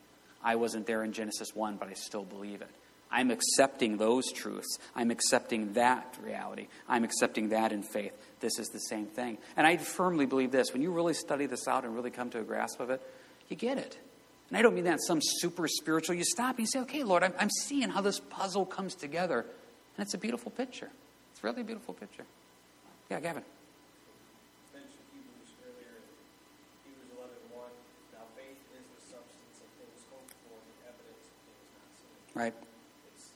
[0.43, 2.69] I wasn't there in Genesis 1, but I still believe it.
[3.15, 4.79] I'm accepting those truths.
[4.97, 6.67] I'm accepting that reality.
[6.89, 8.13] I'm accepting that in faith.
[8.41, 9.39] This is the same thing.
[9.57, 12.41] And I firmly believe this when you really study this out and really come to
[12.41, 13.01] a grasp of it,
[13.49, 13.97] you get it.
[14.49, 16.17] And I don't mean that some super spiritual.
[16.17, 19.47] You stop and you say, okay, Lord, I'm, I'm seeing how this puzzle comes together.
[19.97, 20.91] And it's a beautiful picture.
[21.33, 22.25] It's really a beautiful picture.
[23.11, 23.45] Yeah, Gavin.
[24.75, 26.03] mentioned Hebrews earlier,
[26.83, 27.31] Hebrews 11
[28.11, 32.19] Now faith is the substance of things hoped for, the evidence of things not seen.
[32.35, 32.57] Right.
[33.13, 33.31] It's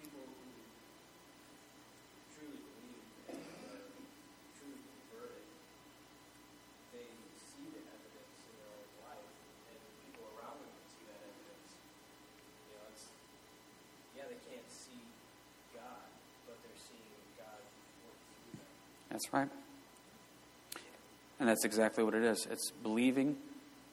[0.00, 0.48] people who
[2.34, 3.84] truly believe and are
[4.58, 5.46] truly converted.
[6.96, 7.06] They
[7.52, 9.28] see the evidence in their own life,
[9.70, 11.68] and people around them can see that evidence.
[12.64, 13.06] You know, it's
[14.16, 15.04] yeah, they can't see
[15.76, 16.08] God,
[16.48, 17.60] but they're seeing God
[18.02, 18.72] work through them.
[19.12, 19.48] That's right.
[21.38, 22.46] And that's exactly what it is.
[22.50, 23.36] It's believing,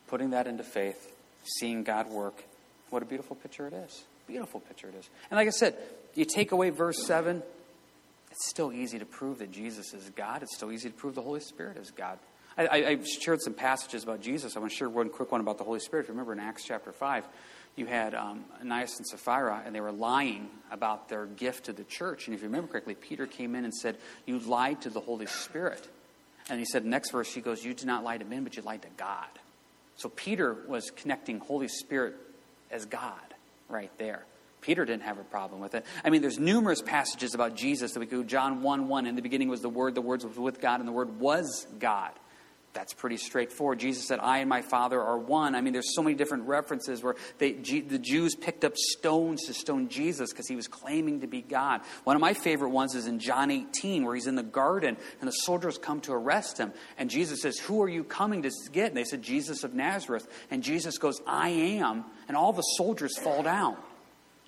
[0.07, 1.11] putting that into faith,
[1.59, 2.43] seeing God work.
[2.89, 4.03] What a beautiful picture it is.
[4.27, 5.09] Beautiful picture it is.
[5.31, 5.75] And like I said,
[6.13, 7.41] you take away verse 7,
[8.31, 10.43] it's still easy to prove that Jesus is God.
[10.43, 12.19] It's still easy to prove the Holy Spirit is God.
[12.57, 14.57] I, I, I shared some passages about Jesus.
[14.57, 16.03] I want to share one quick one about the Holy Spirit.
[16.03, 17.25] If you remember in Acts chapter 5,
[17.77, 21.83] you had um, Ananias and Sapphira, and they were lying about their gift to the
[21.83, 22.27] church.
[22.27, 25.27] And if you remember correctly, Peter came in and said, You lied to the Holy
[25.27, 25.87] Spirit.
[26.49, 28.63] And he said, next verse, he goes, You did not lie to men, but you
[28.63, 29.27] lied to God.
[29.95, 32.15] So Peter was connecting Holy Spirit
[32.71, 33.13] as God
[33.69, 34.23] right there.
[34.61, 35.85] Peter didn't have a problem with it.
[36.03, 39.21] I mean, there's numerous passages about Jesus that we go, John 1 1, in the
[39.21, 42.11] beginning was the Word, the Word was with God, and the Word was God.
[42.73, 43.79] That's pretty straightforward.
[43.79, 45.55] Jesus said, I and my Father are one.
[45.55, 49.53] I mean, there's so many different references where they, the Jews picked up stones to
[49.53, 51.81] stone Jesus because he was claiming to be God.
[52.03, 55.27] One of my favorite ones is in John 18, where he's in the garden and
[55.27, 56.71] the soldiers come to arrest him.
[56.99, 58.89] And Jesus says, Who are you coming to get?
[58.89, 60.27] And they said, Jesus of Nazareth.
[60.51, 62.05] And Jesus goes, I am.
[62.27, 63.77] And all the soldiers fall down.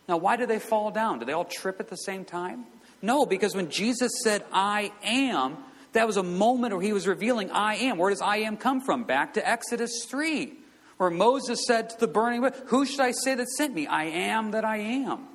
[0.07, 1.19] Now, why do they fall down?
[1.19, 2.65] Do they all trip at the same time?
[3.01, 5.57] No, because when Jesus said, I am,
[5.93, 7.97] that was a moment where he was revealing, I am.
[7.97, 9.03] Where does I am come from?
[9.03, 10.53] Back to Exodus 3,
[10.97, 13.87] where Moses said to the burning bush, Who should I say that sent me?
[13.87, 15.27] I am that I am.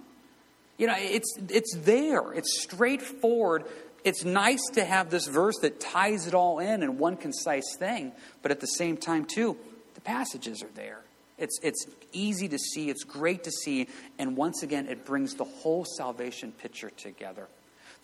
[0.78, 3.64] You know, it's, it's there, it's straightforward.
[4.04, 8.12] It's nice to have this verse that ties it all in in one concise thing,
[8.42, 9.56] but at the same time, too,
[9.94, 11.00] the passages are there.
[11.38, 13.88] It's, it's easy to see, it's great to see,
[14.18, 17.48] and once again, it brings the whole salvation picture together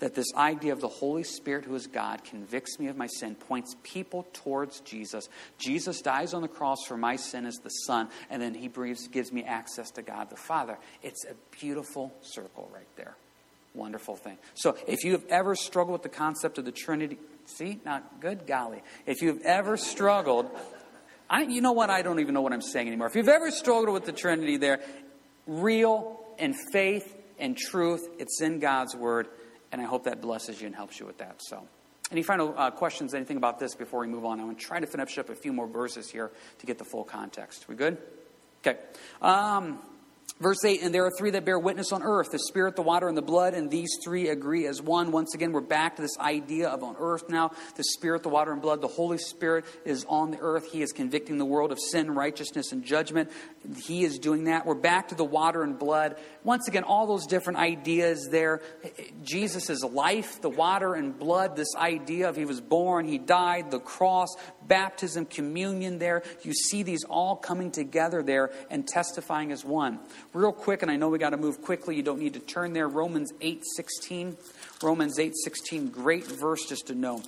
[0.00, 3.34] that this idea of the Holy Spirit, who is God, convicts me of my sin,
[3.34, 5.28] points people towards Jesus.
[5.58, 9.08] Jesus dies on the cross for my sin as the Son, and then he breathes,
[9.08, 10.78] gives me access to God the Father.
[11.02, 13.14] It's a beautiful circle right there.
[13.74, 14.36] Wonderful thing.
[14.54, 18.46] So if you have ever struggled with the concept of the Trinity, see, not good
[18.46, 18.82] golly.
[19.06, 20.50] If you've ever struggled,
[21.28, 21.90] I, you know what?
[21.90, 23.06] I don't even know what I'm saying anymore.
[23.06, 24.80] If you've ever struggled with the Trinity there,
[25.46, 29.28] real and faith and truth, it's in God's Word
[29.72, 31.40] and I hope that blesses you and helps you with that.
[31.42, 31.66] So,
[32.10, 34.40] any final uh, questions, anything about this before we move on?
[34.40, 36.84] I'm going to try to finish up a few more verses here to get the
[36.84, 37.68] full context.
[37.68, 37.98] We good?
[38.66, 38.78] Okay.
[39.22, 39.78] Um,
[40.40, 43.08] Verse 8, and there are three that bear witness on earth the Spirit, the water,
[43.08, 45.12] and the blood, and these three agree as one.
[45.12, 48.50] Once again, we're back to this idea of on earth now the Spirit, the water,
[48.50, 48.80] and blood.
[48.80, 50.72] The Holy Spirit is on the earth.
[50.72, 53.30] He is convicting the world of sin, righteousness, and judgment.
[53.84, 54.64] He is doing that.
[54.64, 56.16] We're back to the water and blood.
[56.42, 58.62] Once again, all those different ideas there.
[59.22, 63.78] Jesus' life, the water and blood, this idea of he was born, he died, the
[63.78, 64.28] cross,
[64.66, 66.22] baptism, communion there.
[66.42, 69.98] You see these all coming together there and testifying as one.
[70.32, 71.96] Real quick, and I know we got to move quickly.
[71.96, 72.86] You don't need to turn there.
[72.86, 74.36] Romans 8:16.
[74.80, 77.22] Romans 8:16, great verse just to know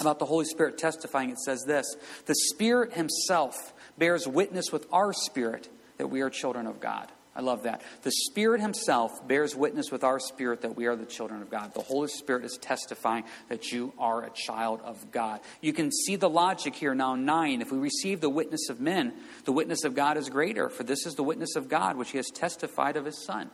[0.00, 1.28] about the Holy Spirit testifying.
[1.28, 1.84] It says this:
[2.24, 7.40] "The Spirit himself bears witness with our spirit that we are children of God." I
[7.40, 7.82] love that.
[8.02, 11.74] The Spirit Himself bears witness with our spirit that we are the children of God.
[11.74, 15.40] The Holy Spirit is testifying that you are a child of God.
[15.60, 17.60] You can see the logic here now, 9.
[17.60, 21.06] If we receive the witness of men, the witness of God is greater, for this
[21.06, 23.50] is the witness of God which He has testified of His Son.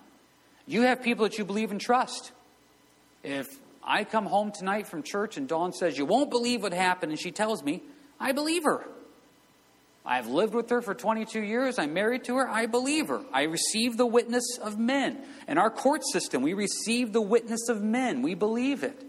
[0.66, 2.32] You have people that you believe and trust.
[3.22, 3.48] If
[3.82, 7.20] I come home tonight from church and Dawn says, You won't believe what happened, and
[7.20, 7.82] she tells me,
[8.18, 8.86] I believe her.
[10.04, 11.78] I've lived with her for 22 years.
[11.78, 12.48] I'm married to her.
[12.48, 13.20] I believe her.
[13.32, 15.18] I receive the witness of men.
[15.46, 18.22] In our court system, we receive the witness of men.
[18.22, 19.04] We believe it.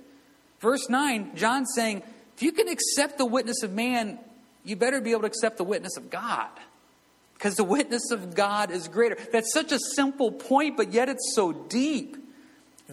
[0.59, 2.03] Verse 9, John's saying,
[2.35, 4.19] if you can accept the witness of man,
[4.63, 6.49] you better be able to accept the witness of God.
[7.33, 9.17] Because the witness of God is greater.
[9.31, 12.17] That's such a simple point, but yet it's so deep.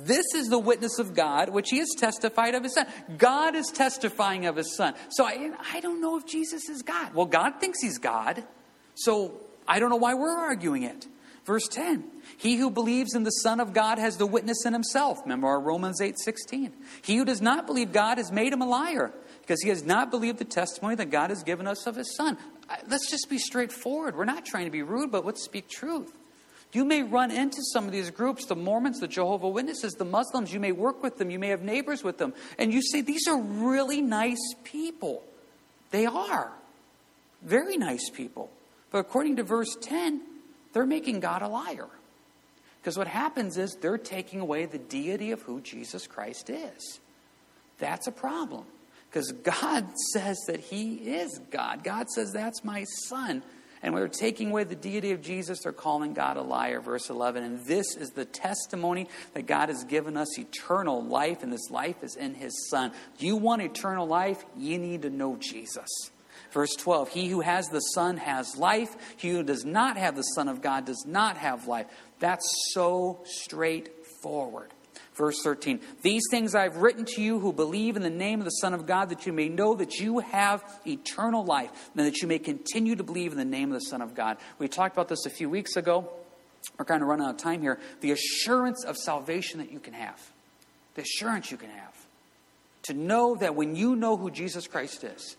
[0.04, 2.86] This is the witness of God, which he has testified of his son.
[3.16, 4.94] God is testifying of his son.
[5.10, 7.14] So I, I don't know if Jesus is God.
[7.14, 8.44] Well, God thinks he's God.
[8.94, 11.06] So I don't know why we're arguing it.
[11.48, 12.04] Verse 10
[12.36, 15.18] He who believes in the Son of God has the witness in himself.
[15.22, 16.74] Remember our Romans 8 16.
[17.02, 20.10] He who does not believe God has made him a liar because he has not
[20.10, 22.36] believed the testimony that God has given us of his Son.
[22.88, 24.14] Let's just be straightforward.
[24.14, 26.12] We're not trying to be rude, but let's speak truth.
[26.72, 30.52] You may run into some of these groups, the Mormons, the Jehovah Witnesses, the Muslims.
[30.52, 31.30] You may work with them.
[31.30, 32.34] You may have neighbors with them.
[32.58, 35.22] And you say, these are really nice people.
[35.90, 36.52] They are.
[37.42, 38.50] Very nice people.
[38.90, 40.20] But according to verse 10,
[40.72, 41.88] they're making God a liar.
[42.80, 47.00] Because what happens is they're taking away the deity of who Jesus Christ is.
[47.78, 48.64] That's a problem.
[49.10, 51.82] Because God says that He is God.
[51.82, 53.42] God says, That's my son.
[53.82, 57.10] And we are taking away the deity of Jesus, they're calling God a liar, verse
[57.10, 57.44] 11.
[57.44, 62.02] And this is the testimony that God has given us eternal life, and this life
[62.02, 62.92] is in His Son.
[63.18, 64.44] You want eternal life?
[64.56, 65.88] You need to know Jesus.
[66.50, 70.22] Verse 12 He who has the Son has life, he who does not have the
[70.22, 71.86] Son of God does not have life.
[72.18, 74.72] That's so straightforward.
[75.18, 78.50] Verse 13 These things I've written to you who believe in the name of the
[78.50, 82.28] Son of God, that you may know that you have eternal life, and that you
[82.28, 84.38] may continue to believe in the name of the Son of God.
[84.58, 86.08] We talked about this a few weeks ago.
[86.78, 87.78] We're kind of running out of time here.
[88.00, 90.20] The assurance of salvation that you can have.
[90.94, 91.94] The assurance you can have.
[92.84, 95.36] To know that when you know who Jesus Christ is,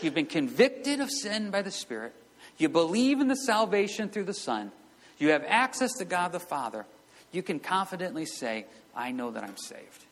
[0.00, 2.14] you've been convicted of sin by the Spirit,
[2.56, 4.70] you believe in the salvation through the Son,
[5.18, 6.86] you have access to God the Father,
[7.32, 10.04] you can confidently say, I know that I'm saved.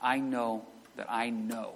[0.00, 0.64] I know
[0.96, 1.72] that I know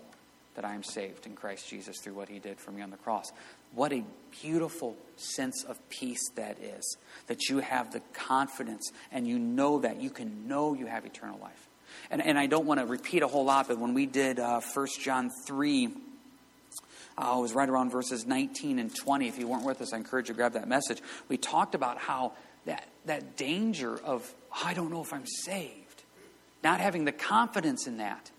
[0.55, 2.97] that I am saved in Christ Jesus through what he did for me on the
[2.97, 3.33] cross.
[3.75, 4.05] What a
[4.43, 6.97] beautiful sense of peace that is.
[7.27, 10.01] That you have the confidence and you know that.
[10.01, 11.69] You can know you have eternal life.
[12.11, 14.61] And, and I don't want to repeat a whole lot, but when we did uh,
[14.61, 15.89] 1 John 3,
[17.17, 19.29] uh, it was right around verses 19 and 20.
[19.29, 21.01] If you weren't with us, I encourage you to grab that message.
[21.29, 22.33] We talked about how
[22.67, 24.33] that, that danger of,
[24.65, 26.03] I don't know if I'm saved,
[26.63, 28.31] not having the confidence in that.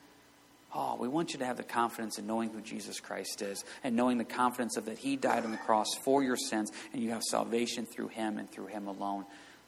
[0.73, 3.95] Oh, we want you to have the confidence in knowing who Jesus Christ is and
[3.95, 7.11] knowing the confidence of that He died on the cross for your sins and you
[7.11, 9.23] have salvation through Him and through Him alone.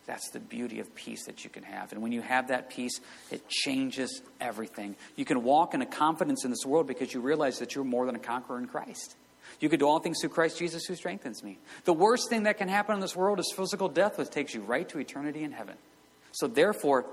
[0.08, 1.92] That's the beauty of peace that you can have.
[1.92, 4.96] And when you have that peace, it changes everything.
[5.18, 8.06] You can walk in a confidence in this world because you realize that you're more
[8.06, 9.16] than a conqueror in Christ.
[9.60, 11.58] You can do all things through Christ Jesus who strengthens me.
[11.84, 14.62] The worst thing that can happen in this world is physical death, which takes you
[14.62, 15.76] right to eternity in heaven.
[16.32, 17.06] So, therefore,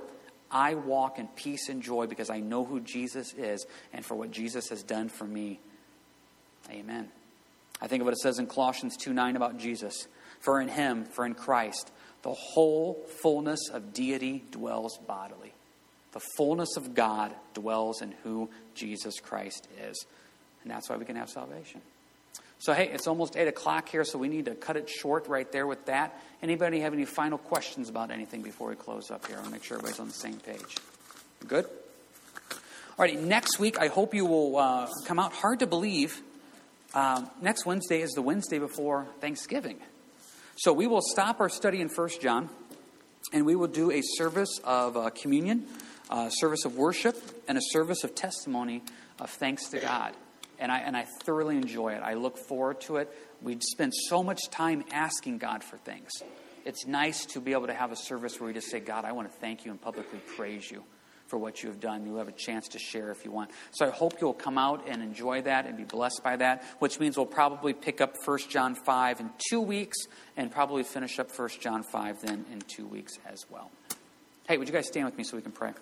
[0.50, 4.30] I walk in peace and joy because I know who Jesus is and for what
[4.30, 5.58] Jesus has done for me.
[6.70, 7.08] Amen.
[7.80, 10.06] I think of what it says in Colossians 2 9 about Jesus.
[10.40, 11.90] For in him, for in Christ,
[12.24, 15.52] the whole fullness of deity dwells bodily.
[16.12, 20.06] The fullness of God dwells in who Jesus Christ is.
[20.62, 21.82] And that's why we can have salvation.
[22.58, 25.50] So, hey, it's almost 8 o'clock here, so we need to cut it short right
[25.52, 26.18] there with that.
[26.42, 29.36] Anybody have any final questions about anything before we close up here?
[29.36, 30.78] I want to make sure everybody's on the same page.
[31.46, 31.66] Good?
[31.66, 35.34] All right, next week, I hope you will uh, come out.
[35.34, 36.22] Hard to believe.
[36.94, 39.78] Um, next Wednesday is the Wednesday before Thanksgiving.
[40.56, 42.48] So we will stop our study in 1 John,
[43.32, 45.66] and we will do a service of uh, communion,
[46.10, 47.16] a service of worship,
[47.48, 48.82] and a service of testimony
[49.18, 50.14] of thanks to God
[50.58, 52.02] and I, and I thoroughly enjoy it.
[52.02, 53.12] I look forward to it.
[53.42, 56.10] We spend so much time asking God for things.
[56.64, 59.12] It's nice to be able to have a service where we just say, God, I
[59.12, 60.84] want to thank you and publicly praise you
[61.26, 62.06] for what you have done.
[62.06, 63.50] You have a chance to share if you want.
[63.72, 67.00] So I hope you'll come out and enjoy that and be blessed by that, which
[67.00, 69.96] means we'll probably pick up 1 John 5 in two weeks
[70.36, 73.70] and probably finish up 1 John 5 then in two weeks as well.
[74.46, 75.72] Hey, would you guys stand with me so we can pray?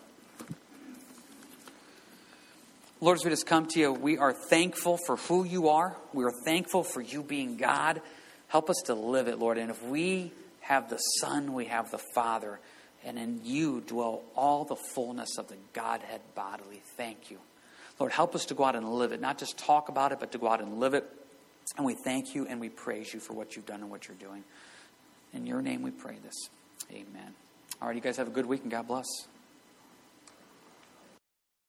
[3.00, 5.96] Lord, as we just come to you, we are thankful for who you are.
[6.12, 8.00] We are thankful for you being God.
[8.46, 9.58] Help us to live it, Lord.
[9.58, 10.30] And if we
[10.60, 12.60] have the Son, we have the Father.
[13.04, 16.82] And in you dwell all the fullness of the Godhead bodily.
[16.96, 17.38] Thank you.
[17.98, 20.32] Lord, help us to go out and live it, not just talk about it, but
[20.32, 21.04] to go out and live it.
[21.76, 24.16] And we thank you and we praise you for what you've done and what you're
[24.16, 24.44] doing.
[25.32, 26.48] In your name we pray this.
[26.90, 27.34] Amen.
[27.80, 29.06] All right, you guys have a good week and God bless.